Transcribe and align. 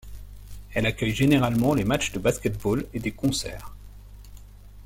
Elle 0.73 0.87
accueille 0.87 1.13
généralement 1.13 1.75
les 1.75 1.83
matchs 1.83 2.11
de 2.11 2.17
basket-ball 2.17 2.87
et 2.91 2.99
des 2.99 3.11
concerts. 3.11 3.71